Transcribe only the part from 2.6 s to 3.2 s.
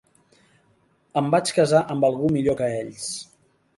que ells.